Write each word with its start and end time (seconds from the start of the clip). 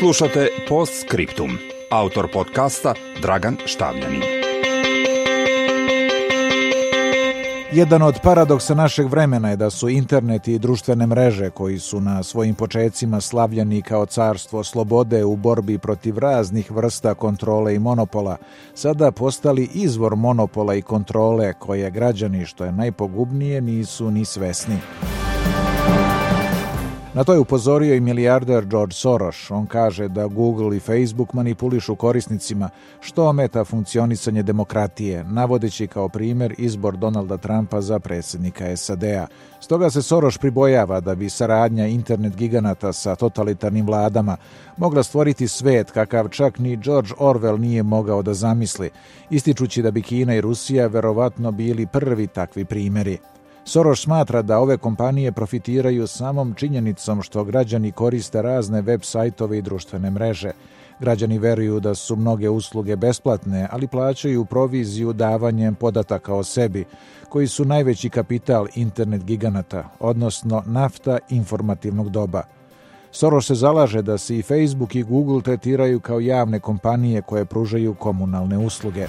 Slušate 0.00 0.48
Post 0.68 0.92
Scriptum. 1.00 1.50
Autor 1.90 2.28
podcasta 2.32 2.94
Dragan 3.22 3.56
Štavljanin. 3.66 4.22
Jedan 7.72 8.02
od 8.02 8.14
paradoksa 8.22 8.74
našeg 8.74 9.06
vremena 9.06 9.50
je 9.50 9.56
da 9.56 9.70
su 9.70 9.88
internet 9.88 10.48
i 10.48 10.58
društvene 10.58 11.06
mreže 11.06 11.50
koji 11.50 11.78
su 11.78 12.00
na 12.00 12.22
svojim 12.22 12.54
počecima 12.54 13.20
slavljani 13.20 13.82
kao 13.82 14.06
carstvo 14.06 14.64
slobode 14.64 15.24
u 15.24 15.36
borbi 15.36 15.78
protiv 15.78 16.18
raznih 16.18 16.70
vrsta 16.70 17.14
kontrole 17.14 17.74
i 17.74 17.78
monopola, 17.78 18.36
sada 18.74 19.10
postali 19.10 19.68
izvor 19.74 20.16
monopola 20.16 20.74
i 20.74 20.82
kontrole 20.82 21.52
koje 21.52 21.90
građani, 21.90 22.46
što 22.46 22.64
je 22.64 22.72
najpogubnije, 22.72 23.60
nisu 23.60 24.10
ni 24.10 24.24
svesni. 24.24 24.76
Na 27.20 27.24
to 27.24 27.32
je 27.32 27.38
upozorio 27.38 27.94
i 27.94 28.00
milijarder 28.00 28.64
George 28.64 28.94
Soros. 28.94 29.50
On 29.50 29.66
kaže 29.66 30.08
da 30.08 30.26
Google 30.26 30.76
i 30.76 30.80
Facebook 30.80 31.32
manipulišu 31.32 31.96
korisnicima, 31.96 32.70
što 33.00 33.28
ometa 33.28 33.64
funkcionisanje 33.64 34.42
demokratije, 34.42 35.24
navodeći 35.24 35.86
kao 35.86 36.08
primer 36.08 36.54
izbor 36.58 36.96
Donalda 36.96 37.36
Trumpa 37.36 37.80
za 37.80 37.98
predsjednika 37.98 38.76
SAD-a. 38.76 39.26
Stoga 39.60 39.90
se 39.90 40.02
Soros 40.02 40.38
pribojava 40.38 41.00
da 41.00 41.14
bi 41.14 41.30
saradnja 41.30 41.86
internet 41.86 42.36
giganata 42.36 42.92
sa 42.92 43.16
totalitarnim 43.16 43.86
vladama 43.86 44.36
mogla 44.76 45.02
stvoriti 45.02 45.48
svet 45.48 45.90
kakav 45.90 46.28
čak 46.28 46.58
ni 46.58 46.76
George 46.76 47.10
Orwell 47.18 47.58
nije 47.58 47.82
mogao 47.82 48.22
da 48.22 48.34
zamisli, 48.34 48.90
ističući 49.30 49.82
da 49.82 49.90
bi 49.90 50.02
Kina 50.02 50.34
i 50.34 50.40
Rusija 50.40 50.86
verovatno 50.86 51.52
bili 51.52 51.86
prvi 51.86 52.26
takvi 52.26 52.64
primjeri. 52.64 53.18
Soros 53.70 54.00
smatra 54.02 54.42
da 54.42 54.58
ove 54.58 54.76
kompanije 54.76 55.32
profitiraju 55.32 56.06
samom 56.06 56.54
činjenicom 56.54 57.22
što 57.22 57.44
građani 57.44 57.92
koriste 57.92 58.42
razne 58.42 58.82
web 58.82 59.00
sajtove 59.02 59.58
i 59.58 59.62
društvene 59.62 60.10
mreže. 60.10 60.50
Građani 61.00 61.38
veruju 61.38 61.80
da 61.80 61.94
su 61.94 62.16
mnoge 62.16 62.48
usluge 62.48 62.96
besplatne, 62.96 63.68
ali 63.70 63.86
plaćaju 63.86 64.44
proviziju 64.44 65.12
davanjem 65.12 65.74
podataka 65.74 66.34
o 66.34 66.44
sebi, 66.44 66.84
koji 67.28 67.46
su 67.46 67.64
najveći 67.64 68.10
kapital 68.10 68.66
internet 68.74 69.24
giganata, 69.24 69.84
odnosno 70.00 70.62
nafta 70.66 71.18
informativnog 71.28 72.10
doba. 72.10 72.42
Soros 73.12 73.46
se 73.46 73.54
zalaže 73.54 74.02
da 74.02 74.18
se 74.18 74.38
i 74.38 74.42
Facebook 74.42 74.94
i 74.94 75.02
Google 75.02 75.42
tretiraju 75.42 76.00
kao 76.00 76.20
javne 76.20 76.60
kompanije 76.60 77.22
koje 77.22 77.44
pružaju 77.44 77.94
komunalne 77.94 78.58
usluge. 78.58 79.06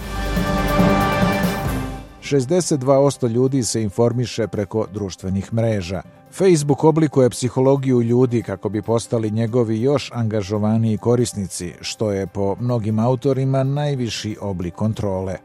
62% 2.32 3.30
ljudi 3.30 3.64
se 3.64 3.82
informiše 3.84 4.48
preko 4.48 4.86
društvenih 4.94 5.54
mreža. 5.54 6.02
Facebook 6.32 6.84
oblikuje 6.84 7.30
psihologiju 7.30 8.02
ljudi 8.02 8.42
kako 8.42 8.70
bi 8.70 8.82
postali 8.82 9.32
njegovi 9.32 9.82
još 9.82 10.12
angažovaniji 10.14 10.98
korisnici, 10.98 11.73
što 11.82 12.12
je 12.12 12.28
po 12.28 12.56
mnogim 12.60 13.00
autorima 13.00 13.64
najviši 13.64 14.38
oblik 14.42 14.73
kontrole. 14.73 15.38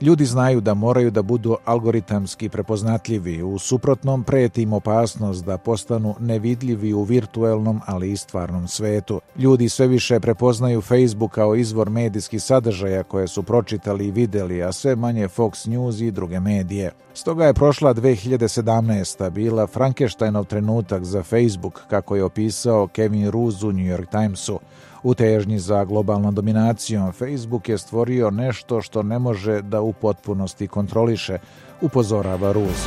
Ljudi 0.00 0.24
znaju 0.24 0.60
da 0.60 0.74
moraju 0.74 1.10
da 1.10 1.22
budu 1.22 1.56
algoritamski 1.64 2.48
prepoznatljivi, 2.48 3.42
u 3.42 3.58
suprotnom 3.58 4.24
preti 4.24 4.62
im 4.62 4.72
opasnost 4.72 5.44
da 5.44 5.58
postanu 5.58 6.14
nevidljivi 6.20 6.92
u 6.92 7.02
virtuelnom, 7.02 7.80
ali 7.86 8.12
i 8.12 8.16
stvarnom 8.16 8.68
svetu. 8.68 9.20
Ljudi 9.36 9.68
sve 9.68 9.86
više 9.86 10.20
prepoznaju 10.20 10.80
Facebook 10.80 11.34
kao 11.34 11.56
izvor 11.56 11.90
medijskih 11.90 12.42
sadržaja 12.42 13.02
koje 13.02 13.28
su 13.28 13.42
pročitali 13.42 14.06
i 14.06 14.10
videli, 14.10 14.62
a 14.62 14.72
sve 14.72 14.96
manje 14.96 15.28
Fox 15.28 15.68
News 15.68 16.00
i 16.00 16.10
druge 16.10 16.40
medije. 16.40 16.92
Stoga 17.14 17.44
je 17.44 17.54
prošla 17.54 17.94
2017. 17.94 19.30
bila 19.30 19.66
Frankensteinov 19.66 20.44
trenutak 20.44 21.04
za 21.04 21.22
Facebook, 21.22 21.82
kako 21.90 22.16
je 22.16 22.24
opisao 22.24 22.86
Kevin 22.86 23.30
Ruse 23.30 23.66
u 23.66 23.72
New 23.72 23.86
York 23.86 24.10
Timesu. 24.10 24.60
U 25.02 25.14
težnji 25.14 25.58
za 25.58 25.84
globalnom 25.84 26.34
dominacijom 26.34 27.12
Facebook 27.12 27.68
je 27.68 27.78
stvorio 27.78 28.30
nešto 28.30 28.82
što 28.82 29.02
ne 29.02 29.18
može 29.18 29.62
da 29.62 29.80
u 29.86 29.92
potpunosti 29.92 30.68
kontroliše, 30.68 31.38
upozorava 31.80 32.52
Ruz. 32.52 32.86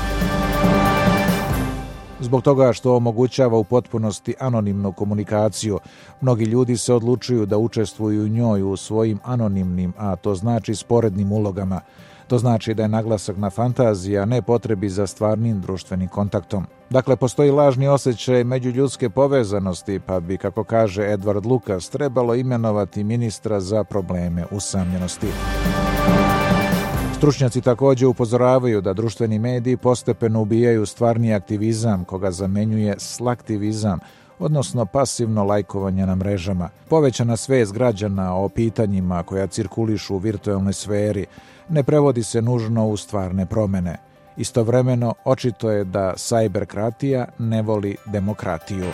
Zbog 2.19 2.41
toga 2.41 2.73
što 2.73 2.95
omogućava 2.95 3.57
u 3.57 3.63
potpunosti 3.63 4.35
anonimnu 4.39 4.91
komunikaciju, 4.91 5.79
mnogi 6.21 6.45
ljudi 6.45 6.77
se 6.77 6.93
odlučuju 6.93 7.45
da 7.45 7.57
učestvuju 7.57 8.23
u 8.23 8.27
njoj 8.27 8.61
u 8.61 8.77
svojim 8.77 9.19
anonimnim, 9.23 9.93
a 9.97 10.15
to 10.15 10.35
znači 10.35 10.75
sporednim 10.75 11.31
ulogama– 11.31 11.81
To 12.29 12.37
znači 12.37 12.73
da 12.73 12.83
je 12.83 12.89
naglasak 12.89 13.37
na 13.37 13.49
fantaziji, 13.49 14.17
a 14.17 14.25
ne 14.25 14.41
potrebi 14.41 14.89
za 14.89 15.07
stvarnim 15.07 15.61
društvenim 15.61 16.07
kontaktom. 16.07 16.65
Dakle, 16.89 17.15
postoji 17.15 17.51
lažni 17.51 17.87
osjećaj 17.87 18.43
međuljudske 18.43 19.09
povezanosti, 19.09 19.99
pa 19.99 20.19
bi, 20.19 20.37
kako 20.37 20.63
kaže 20.63 21.01
Edward 21.01 21.45
Lukas, 21.45 21.89
trebalo 21.89 22.35
imenovati 22.35 23.03
ministra 23.03 23.59
za 23.59 23.83
probleme 23.83 24.45
usamljenosti. 24.51 25.27
Stručnjaci 27.19 27.61
takođe 27.61 28.07
upozoravaju 28.07 28.81
da 28.81 28.93
društveni 28.93 29.39
mediji 29.39 29.77
postepeno 29.77 30.41
ubijaju 30.41 30.85
stvarni 30.85 31.33
aktivizam 31.33 32.05
koga 32.05 32.31
zamenjuje 32.31 32.95
slaktivizam, 32.97 33.99
odnosno 34.39 34.85
pasivno 34.85 35.43
lajkovanje 35.43 36.05
na 36.05 36.15
mrežama. 36.15 36.69
Povećana 36.89 37.37
svest 37.37 37.73
građana 37.73 38.35
o 38.35 38.49
pitanjima 38.49 39.23
koja 39.23 39.47
cirkulišu 39.47 40.15
u 40.15 40.17
virtualnoj 40.17 40.73
sferi, 40.73 41.25
ne 41.69 41.83
prevodi 41.83 42.23
se 42.23 42.41
nužno 42.41 42.87
u 42.87 42.97
stvarne 42.97 43.45
promene. 43.45 43.97
Istovremeno, 44.37 45.13
očito 45.25 45.71
je 45.71 45.83
da 45.83 46.13
sajberkratija 46.17 47.25
ne 47.39 47.61
voli 47.61 47.95
demokratiju. 48.05 48.85